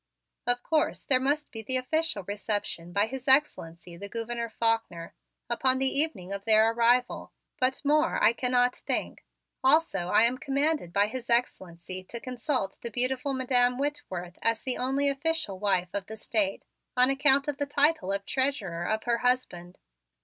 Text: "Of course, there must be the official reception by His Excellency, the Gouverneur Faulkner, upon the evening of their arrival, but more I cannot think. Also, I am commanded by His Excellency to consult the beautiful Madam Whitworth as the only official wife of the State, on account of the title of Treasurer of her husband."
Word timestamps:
"Of 0.47 0.63
course, 0.63 1.03
there 1.03 1.19
must 1.19 1.51
be 1.51 1.61
the 1.61 1.77
official 1.77 2.23
reception 2.23 2.91
by 2.91 3.05
His 3.05 3.27
Excellency, 3.27 3.97
the 3.97 4.09
Gouverneur 4.09 4.49
Faulkner, 4.49 5.13
upon 5.47 5.77
the 5.77 5.85
evening 5.85 6.33
of 6.33 6.43
their 6.43 6.71
arrival, 6.71 7.33
but 7.59 7.85
more 7.85 8.19
I 8.19 8.33
cannot 8.33 8.75
think. 8.75 9.23
Also, 9.63 10.07
I 10.09 10.23
am 10.23 10.39
commanded 10.39 10.91
by 10.91 11.05
His 11.05 11.29
Excellency 11.29 12.03
to 12.05 12.19
consult 12.19 12.79
the 12.81 12.89
beautiful 12.89 13.33
Madam 13.33 13.77
Whitworth 13.77 14.39
as 14.41 14.63
the 14.63 14.75
only 14.75 15.07
official 15.07 15.59
wife 15.59 15.93
of 15.93 16.07
the 16.07 16.17
State, 16.17 16.65
on 16.97 17.11
account 17.11 17.47
of 17.47 17.57
the 17.59 17.67
title 17.67 18.11
of 18.11 18.25
Treasurer 18.25 18.85
of 18.85 19.03
her 19.03 19.19
husband." 19.19 19.77